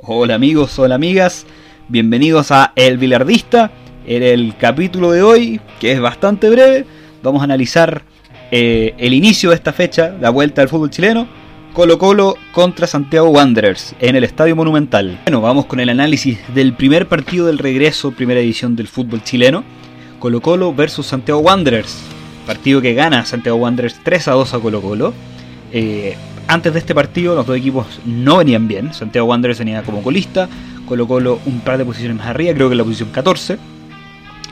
[0.00, 1.46] Hola amigos, hola amigas,
[1.88, 3.70] bienvenidos a El Bilardista.
[4.04, 6.84] En el capítulo de hoy, que es bastante breve,
[7.22, 8.02] vamos a analizar
[8.50, 11.28] eh, el inicio de esta fecha, la vuelta al fútbol chileno,
[11.74, 15.20] Colo Colo contra Santiago Wanderers en el Estadio Monumental.
[15.26, 19.62] Bueno, vamos con el análisis del primer partido del regreso, primera edición del fútbol chileno,
[20.18, 22.00] Colo Colo versus Santiago Wanderers,
[22.48, 25.14] partido que gana Santiago Wanderers 3 a 2 a Colo Colo.
[25.72, 26.16] Eh,
[26.48, 28.92] antes de este partido los dos equipos no venían bien.
[28.92, 30.48] Santiago Wanderers venía como colista,
[30.86, 33.58] Colo un par de posiciones más arriba, creo que en la posición 14.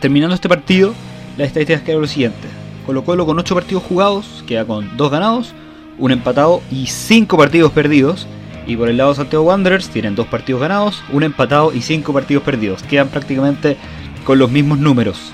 [0.00, 0.92] Terminando este partido,
[1.36, 2.48] las estadísticas quedan lo siguiente.
[2.84, 5.54] Colo con 8 partidos jugados, queda con 2 ganados,
[5.98, 8.26] un empatado y 5 partidos perdidos.
[8.66, 12.12] Y por el lado de Santiago Wanderers tienen 2 partidos ganados, un empatado y 5
[12.12, 12.82] partidos perdidos.
[12.82, 13.76] Quedan prácticamente
[14.24, 15.32] con los mismos números.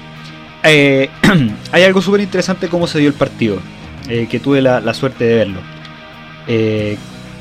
[0.62, 1.08] Eh,
[1.72, 3.56] hay algo súper interesante cómo se dio el partido,
[4.08, 5.81] eh, que tuve la suerte de verlo
[6.46, 6.96] eh,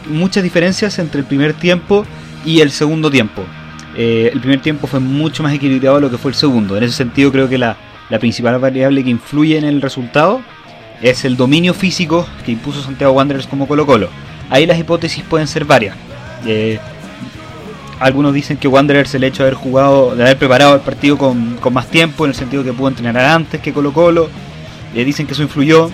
[0.09, 2.05] muchas diferencias entre el primer tiempo
[2.45, 3.43] y el segundo tiempo.
[3.95, 6.77] Eh, el primer tiempo fue mucho más equilibrado de lo que fue el segundo.
[6.77, 7.77] En ese sentido creo que la,
[8.20, 10.41] principal variable que influye en el resultado
[11.01, 14.09] es el dominio físico que impuso Santiago Wanderers como Colo Colo.
[14.49, 15.95] Ahí las hipótesis pueden ser varias.
[16.45, 16.77] Eh,
[17.99, 21.57] algunos dicen que Wanderers el hecho de haber jugado, de haber preparado el partido con,
[21.71, 24.29] más tiempo, en el sentido que pudo entrenar antes que Colo Colo,
[24.93, 25.89] dicen que eso influyó.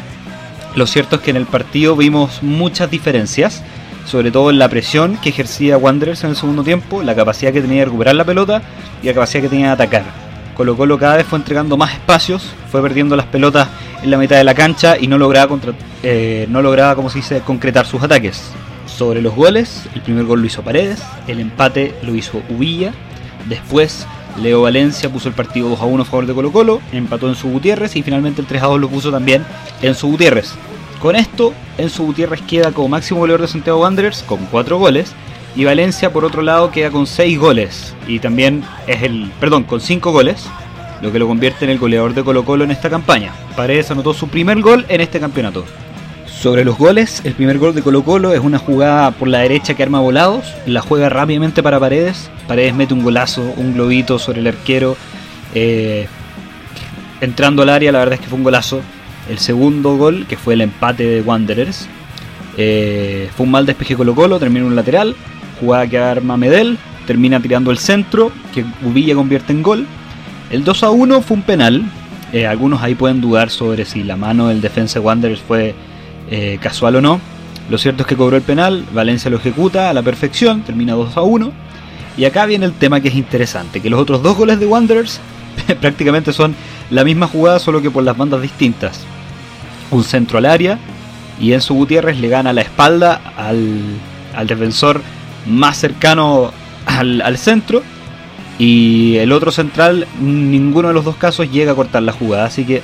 [0.77, 3.63] Lo cierto es que en el partido vimos muchas diferencias,
[4.05, 7.61] sobre todo en la presión que ejercía Wanderers en el segundo tiempo, la capacidad que
[7.61, 8.61] tenía de recuperar la pelota
[9.01, 10.03] y la capacidad que tenía de atacar.
[10.55, 13.69] Colo cada vez fue entregando más espacios, fue perdiendo las pelotas
[14.03, 17.17] en la mitad de la cancha y no lograba, contra, eh, no lograba como se
[17.17, 18.51] dice, concretar sus ataques.
[18.85, 22.93] Sobre los goles, el primer gol lo hizo Paredes, el empate lo hizo Ubilla,
[23.49, 24.05] después
[24.41, 27.35] Leo Valencia puso el partido 2 a 1 a favor de Colo Colo, empató en
[27.35, 29.45] su Gutiérrez y finalmente el 3 a 2 lo puso también
[29.81, 30.53] en su Gutiérrez.
[30.99, 35.13] Con esto, Enzo Gutiérrez queda como máximo goleador de Santiago Wanderers con 4 goles.
[35.55, 37.95] Y Valencia, por otro lado, queda con 6 goles.
[38.07, 39.31] Y también es el.
[39.39, 40.45] Perdón, con 5 goles.
[41.01, 43.31] Lo que lo convierte en el goleador de Colo Colo en esta campaña.
[43.55, 45.65] Paredes anotó su primer gol en este campeonato.
[46.39, 49.73] Sobre los goles, el primer gol de Colo Colo es una jugada por la derecha
[49.73, 50.53] que arma volados.
[50.67, 52.29] La juega rápidamente para Paredes.
[52.47, 54.95] Paredes mete un golazo, un globito sobre el arquero.
[55.55, 56.07] Eh,
[57.21, 58.81] entrando al área, la verdad es que fue un golazo.
[59.27, 61.87] El segundo gol, que fue el empate de Wanderers,
[62.55, 65.15] eh, fue un mal despeje Colo Colo, termina un lateral,
[65.59, 66.77] jugada que arma Medel,
[67.07, 69.87] termina tirando el centro, que Ubilla convierte en gol.
[70.51, 71.83] El 2 a 1 fue un penal,
[72.31, 75.73] eh, algunos ahí pueden dudar sobre si la mano del defensa de Wanderers fue
[76.29, 77.21] eh, casual o no.
[77.69, 81.17] Lo cierto es que cobró el penal, Valencia lo ejecuta a la perfección, termina 2
[81.17, 81.51] a 1.
[82.17, 85.19] Y acá viene el tema que es interesante, que los otros dos goles de Wanderers
[85.81, 86.55] prácticamente son
[86.89, 89.05] la misma jugada solo que por las bandas distintas
[89.91, 90.79] un centro al área
[91.39, 95.01] y Enzo Gutiérrez le gana la espalda al, defensor
[95.45, 96.51] más cercano
[96.85, 97.83] al, centro
[98.59, 102.65] y el otro central, ninguno de los dos casos llega a cortar la jugada, así
[102.65, 102.81] que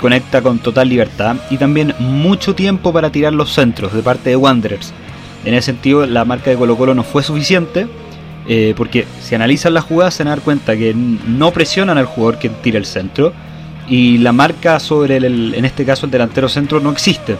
[0.00, 4.36] conecta con total libertad y también mucho tiempo para tirar los centros de parte de
[4.36, 4.92] Wanderers.
[5.44, 7.86] En ese sentido, la marca de Colo Colo no fue suficiente,
[8.48, 12.06] eh, porque si analizan la jugada se van a dar cuenta que no presionan al
[12.06, 13.32] jugador que tira el centro,
[13.88, 17.36] y la marca sobre el, en este caso el delantero centro no existe.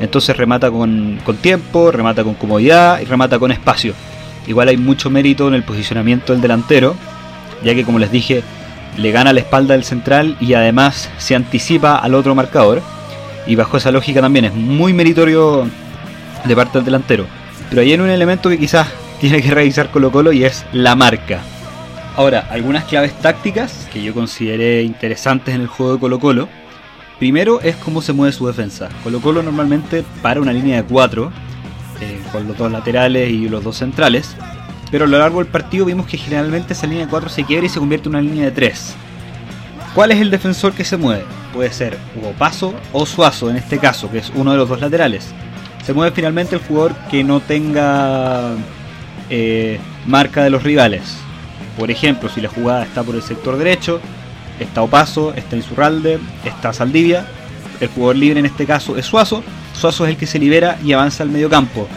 [0.00, 3.94] Entonces remata con, tiempo, remata con comodidad y remata con espacio.
[4.46, 6.96] Igual hay mucho mérito en el posicionamiento del delantero,
[7.62, 8.42] ya que como les dije,
[8.96, 12.82] le gana la espalda del central y además se anticipa al otro marcador.
[13.46, 15.66] Y bajo esa lógica también es muy meritorio
[16.44, 17.26] de parte del delantero.
[17.68, 18.88] Pero hay un elemento que quizás
[19.20, 21.40] tiene que revisar Colo Colo y es la marca.
[22.16, 26.48] Ahora, algunas claves tácticas que yo consideré interesantes en el juego de Colo Colo.
[27.18, 28.88] Primero es cómo se mueve su defensa.
[29.02, 31.32] Colo Colo normalmente para una línea de 4,
[32.00, 34.36] eh, con los dos laterales y los dos centrales.
[34.92, 37.66] Pero a lo largo del partido vimos que generalmente esa línea de 4 se quiebra
[37.66, 38.94] y se convierte en una línea de 3.
[39.94, 41.24] ¿Cuál es el defensor que se mueve?
[41.52, 44.80] Puede ser Hugo Paso o Suazo en este caso, que es uno de los dos
[44.80, 45.34] laterales.
[45.84, 48.52] Se mueve finalmente el jugador que no tenga
[49.30, 51.16] eh, marca de los rivales.
[51.78, 53.98] Por ejemplo, si la jugada está por el sector derecho,
[54.60, 57.26] está Opaso, está Insurralde, está Saldivia,
[57.80, 59.42] el jugador libre en este caso es Suazo,
[59.74, 61.88] Suazo es el que se libera y avanza al medio campo.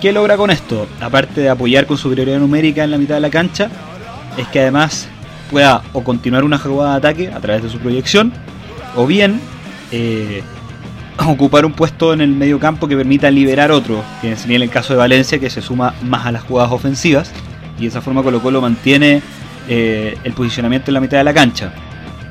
[0.00, 0.86] ¿Qué logra con esto?
[1.00, 3.68] Aparte de apoyar con superioridad numérica en la mitad de la cancha,
[4.36, 5.08] es que además
[5.50, 8.32] pueda o continuar una jugada de ataque a través de su proyección,
[8.94, 9.40] o bien
[9.90, 10.44] eh,
[11.26, 14.92] ocupar un puesto en el medio campo que permita liberar otro, que en el caso
[14.92, 17.32] de Valencia, que se suma más a las jugadas ofensivas
[17.76, 19.20] y de esa forma Colo Colo mantiene
[19.68, 21.72] eh, el posicionamiento en la mitad de la cancha.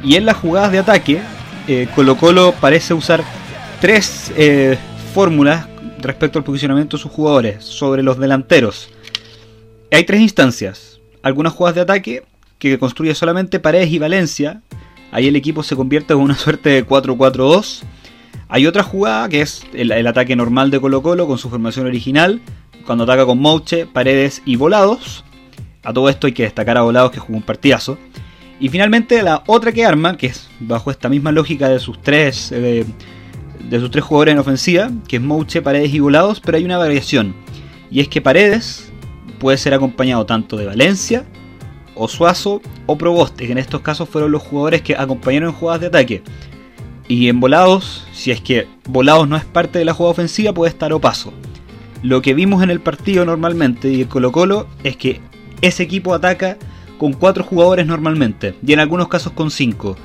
[0.02, 1.20] Y en las jugadas de ataque,
[1.68, 3.26] eh, Colo Colo parece usar
[3.82, 4.32] tres
[5.14, 5.68] fórmulas
[6.08, 8.90] respecto al posicionamiento de sus jugadores sobre los delanteros.
[9.92, 11.00] hay tres instancias.
[11.22, 12.24] Algunas jugadas de ataque
[12.58, 14.62] que construye solamente Paredes y Valencia.
[15.12, 17.84] Ahí el equipo se convierte en una suerte de 4-4-2.
[18.50, 22.42] Hay otra jugada que es el, ataque normal de Colo Colo con su formación original.
[22.86, 25.26] Cuando ataca con Mouche, Paredes y Volados.
[25.84, 27.98] A todo esto hay que destacar a Volados que jugó un partidazo.
[28.62, 32.52] Y finalmente la otra que arma, que es bajo esta misma lógica de sus tres,
[32.54, 32.86] eh,
[33.70, 36.78] de sus tres jugadores en ofensiva, que es Mouche, Paredes y Volados, pero hay una
[36.78, 37.36] variación.
[37.92, 38.92] Y es que Paredes
[39.40, 41.26] puede ser acompañado tanto de Valencia,
[41.96, 45.82] o Suazo, o Proboste, que en estos casos fueron los jugadores que acompañaron en jugadas
[45.82, 46.24] de ataque.
[47.08, 50.70] Y en Volados, si es que Volados no es parte de la jugada ofensiva, puede
[50.70, 51.34] estar Opaso.
[52.04, 55.20] Lo que vimos en el partido normalmente y el Colo Colo es que
[55.62, 56.58] ese equipo ataca
[57.00, 59.96] con cuatro jugadores normalmente, y en algunos casos con cinco.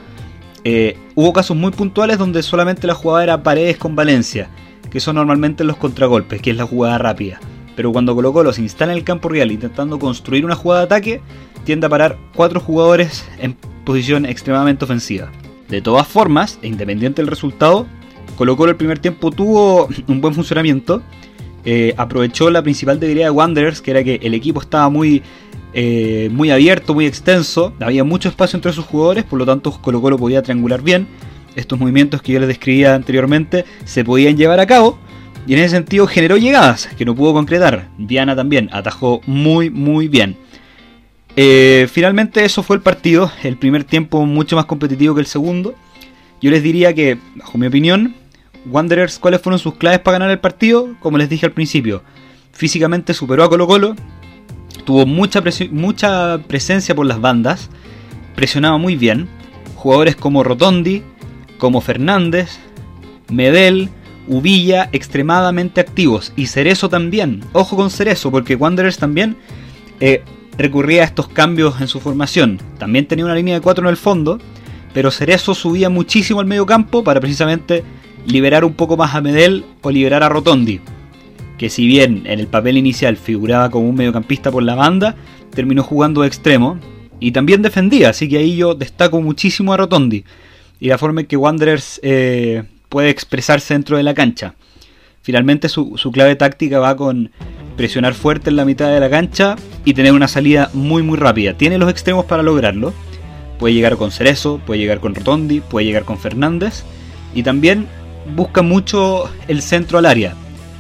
[0.65, 4.49] Eh, hubo casos muy puntuales donde solamente la jugada era paredes con Valencia,
[4.91, 7.41] que son normalmente los contragolpes, que es la jugada rápida.
[7.75, 10.87] Pero cuando Colo Colo se instala en el campo real intentando construir una jugada de
[10.87, 11.21] ataque,
[11.65, 15.31] tiende a parar cuatro jugadores en posición extremadamente ofensiva.
[15.69, 17.87] De todas formas, e independiente del resultado,
[18.37, 21.03] Colo Colo el primer tiempo tuvo un buen funcionamiento.
[21.65, 25.23] Eh, aprovechó la principal debilidad de Wanderers, que era que el equipo estaba muy
[25.75, 30.01] eh, muy abierto, muy extenso, había mucho espacio entre sus jugadores, por lo tanto Colo
[30.01, 31.07] Colo podía triangular bien.
[31.55, 34.99] Estos movimientos que yo les describía anteriormente se podían llevar a cabo
[35.47, 37.89] y en ese sentido generó llegadas que no pudo concretar.
[37.99, 40.37] Diana también atajó muy muy bien.
[41.37, 45.75] Eh, finalmente eso fue el partido, el primer tiempo mucho más competitivo que el segundo.
[46.41, 48.15] Yo les diría que, bajo mi opinión,
[48.67, 50.95] Wanderers, ¿cuáles fueron sus claves para ganar el partido?
[51.01, 52.03] Como les dije al principio,
[52.53, 53.97] físicamente superó a Colo Colo,
[54.85, 57.71] Tuvo mucha, mucha presencia por las bandas,
[58.35, 59.29] presionaba muy bien.
[59.77, 61.03] Jugadores como Rotondi,
[61.59, 62.59] como Fernández,
[63.31, 63.89] Medel,
[64.29, 66.33] Ubilla, extremadamente activos.
[66.37, 67.45] Y Cerezo también.
[67.53, 69.37] Ojo con Cerezo, porque Wanderers también
[70.01, 70.23] eh,
[70.59, 72.61] recurría a estos cambios en su formación.
[72.79, 74.39] También tenía una línea de 4 en el fondo,
[74.93, 77.83] pero Cerezo subía muchísimo al medio campo para precisamente
[78.27, 80.81] liberar un poco más a Medel o liberar a Rotondi
[81.63, 85.15] que si bien en el papel inicial figuraba como un mediocampista por la banda,
[85.55, 86.77] terminó jugando de extremo
[87.21, 90.25] y también defendía, así que ahí yo destaco muchísimo a Rotondi
[90.81, 94.57] y la forma en que Wanderers eh, puede expresarse dentro de la cancha.
[95.23, 97.31] Finalmente su, clave táctica va con
[97.77, 99.55] presionar fuerte en la mitad de la cancha
[99.85, 101.57] y tener una salida muy muy rápida.
[101.57, 102.93] Tiene los extremos para lograrlo.
[103.61, 106.83] Puede llegar con Cerezo, puede llegar con Rotondi, puede llegar con Fernández.
[107.37, 107.87] Y también
[108.35, 110.35] busca mucho el centro al área.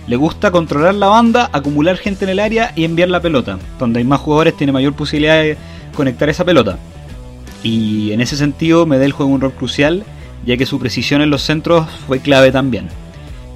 [0.06, 3.58] Le gusta controlar la banda, acumular gente en el área y enviar la pelota.
[3.78, 5.56] Donde hay más jugadores tiene mayor posibilidad de
[5.94, 6.78] conectar esa pelota.
[7.62, 10.04] Y en ese sentido Medel juega un rol crucial,
[10.44, 12.88] ya que su precisión en los centros fue clave también.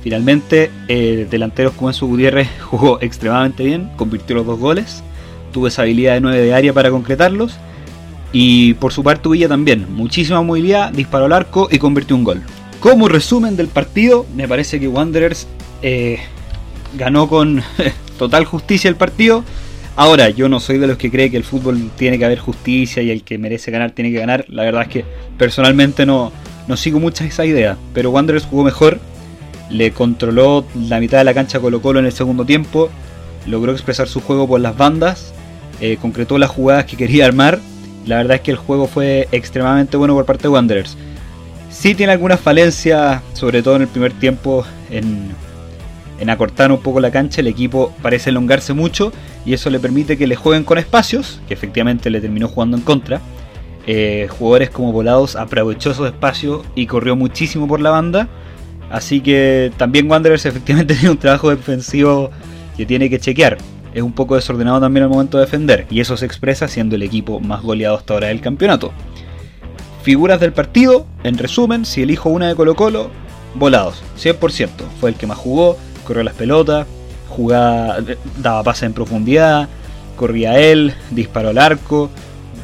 [0.03, 5.03] Finalmente, eh, delanteros como Enzo Gutiérrez jugó extremadamente bien, convirtió los dos goles,
[5.53, 7.57] tuvo esa habilidad de 9 de área para concretarlos.
[8.33, 12.43] Y por su parte Villa también, muchísima movilidad, disparó al arco y convirtió un gol.
[12.81, 15.49] Como resumen del partido, me parece que Wanderers
[15.83, 16.19] eh,
[16.97, 17.63] ganó con
[18.19, 19.45] total justicia el partido.
[19.97, 23.03] Ahora, yo no soy de los que cree que el fútbol tiene que haber justicia
[23.03, 24.45] y el que merece ganar tiene que ganar.
[24.49, 25.05] La verdad es que
[25.39, 26.33] personalmente no,
[26.69, 27.79] no sigo mucho esa idea.
[27.95, 28.99] Pero Wanderers jugó mejor,
[29.71, 32.91] le controló la mitad de la cancha Colo Colo en el segundo tiempo,
[33.47, 35.33] logró expresar su juego por las bandas,
[35.81, 37.59] eh, concretó las jugadas que quería armar.
[38.05, 40.97] La verdad es que el juego fue extremadamente bueno por parte de Wanderers.
[41.71, 45.31] Sí tiene algunas falencias, sobre todo en el primer tiempo, en
[46.19, 49.13] en acortar un poco la cancha, el equipo parece elongarse mucho
[49.45, 52.83] y eso le permite que le jueguen con espacios, que efectivamente le terminó jugando en
[52.83, 53.21] contra.
[53.87, 58.29] Eh, jugadores como Volados aprovechó esos espacios y corrió muchísimo por la banda.
[58.91, 62.31] Así que también Wanderers efectivamente tiene un trabajo defensivo
[62.77, 63.59] que tiene que chequear.
[63.95, 67.03] Es un poco desordenado también al momento de defender y eso se expresa siendo el
[67.03, 68.93] equipo más goleado hasta ahora del campeonato.
[70.03, 73.11] Figuras del partido, en resumen, si elijo una de Colo Colo,
[73.55, 74.69] Volados, 100%,
[75.01, 76.87] fue el que más jugó, corrió las pelotas,
[77.29, 77.99] jugaba,
[78.39, 79.69] daba pases en profundidad,
[80.17, 82.11] corría él, disparó al arco,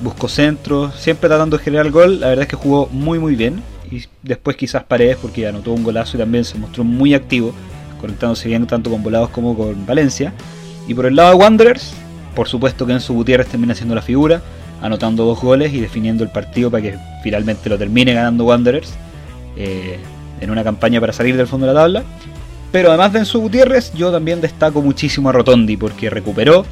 [0.00, 2.20] buscó centro, siempre tratando de generar el gol.
[2.20, 3.62] La verdad es que jugó muy muy bien.
[3.90, 7.52] Y después quizás Paredes porque anotó un golazo y también se mostró muy activo,
[8.00, 10.32] conectándose bien tanto con Volados como con Valencia.
[10.88, 11.92] Y por el lado de Wanderers,
[12.34, 14.40] por supuesto que Enzo Gutiérrez termina siendo la figura,
[14.80, 18.94] anotando dos goles y definiendo el partido para que finalmente lo termine ganando Wanderers
[19.56, 19.98] eh,
[20.40, 22.02] en una campaña para salir del fondo de la tabla.
[22.72, 26.64] Pero además de Enzo Gutiérrez, yo también destaco muchísimo a Rotondi porque recuperó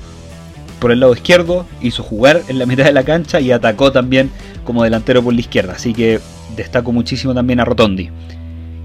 [0.80, 4.30] por el lado izquierdo, hizo jugar en la mitad de la cancha y atacó también
[4.64, 5.74] como delantero por la izquierda.
[5.74, 6.20] Así que
[6.56, 8.08] destaco muchísimo también a Rotondi.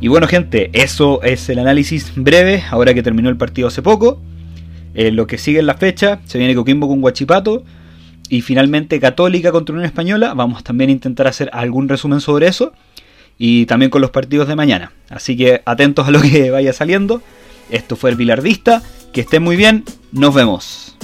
[0.01, 4.21] Y bueno gente, eso es el análisis breve, ahora que terminó el partido hace poco.
[4.93, 7.63] eh, lo que sigue en la fecha, se viene Coquimbo con Guachipato
[8.29, 10.33] y finalmente Católica contra Unión Española.
[10.33, 12.73] Vamos también a intentar hacer algún resumen sobre eso
[13.37, 14.91] y también con los partidos de mañana.
[15.09, 17.21] Así que atentos a lo que vaya saliendo.
[17.69, 18.81] Esto fue el Bilardista.
[19.13, 19.83] Que estén muy bien.
[20.11, 20.97] Nos vemos.